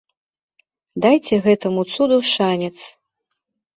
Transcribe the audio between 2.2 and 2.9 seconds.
шанец!